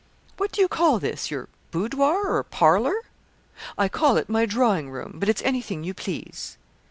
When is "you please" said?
5.83-6.57